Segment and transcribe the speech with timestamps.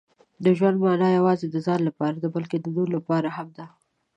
[0.43, 3.65] •د ژوند مانا یوازې د ځان لپاره نه، بلکې د نورو لپاره هم ده.